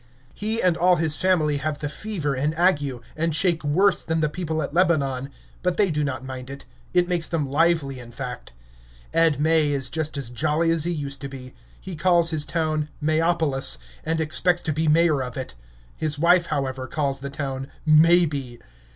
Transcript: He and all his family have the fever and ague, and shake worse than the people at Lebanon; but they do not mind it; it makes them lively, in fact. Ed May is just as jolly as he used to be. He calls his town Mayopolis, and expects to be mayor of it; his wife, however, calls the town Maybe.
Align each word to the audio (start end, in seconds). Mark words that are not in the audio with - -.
He 0.33 0.63
and 0.63 0.75
all 0.77 0.95
his 0.95 1.15
family 1.15 1.57
have 1.57 1.77
the 1.77 1.87
fever 1.87 2.33
and 2.33 2.57
ague, 2.57 3.03
and 3.15 3.35
shake 3.35 3.63
worse 3.63 4.01
than 4.01 4.19
the 4.19 4.29
people 4.29 4.63
at 4.63 4.73
Lebanon; 4.73 5.29
but 5.61 5.77
they 5.77 5.91
do 5.91 6.03
not 6.03 6.25
mind 6.25 6.49
it; 6.49 6.65
it 6.91 7.07
makes 7.07 7.27
them 7.27 7.47
lively, 7.47 7.99
in 7.99 8.11
fact. 8.11 8.51
Ed 9.13 9.39
May 9.39 9.67
is 9.71 9.91
just 9.91 10.17
as 10.17 10.31
jolly 10.31 10.71
as 10.71 10.85
he 10.85 10.91
used 10.91 11.21
to 11.21 11.29
be. 11.29 11.53
He 11.79 11.95
calls 11.95 12.31
his 12.31 12.47
town 12.47 12.89
Mayopolis, 12.99 13.77
and 14.03 14.19
expects 14.19 14.63
to 14.63 14.73
be 14.73 14.87
mayor 14.87 15.21
of 15.21 15.37
it; 15.37 15.53
his 15.95 16.17
wife, 16.17 16.47
however, 16.47 16.87
calls 16.87 17.19
the 17.19 17.29
town 17.29 17.67
Maybe. 17.85 18.57